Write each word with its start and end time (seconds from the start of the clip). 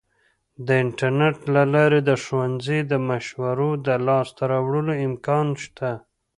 د 0.65 0.67
انټرنیټ 0.83 1.37
له 1.55 1.63
لارې 1.73 1.99
د 2.09 2.11
ښوونځي 2.23 2.79
د 2.91 2.93
مشورو 3.09 3.69
د 3.85 3.87
لاسته 4.07 4.41
راوړلو 4.53 4.93
امکان 5.07 5.47
شته. 5.63 5.91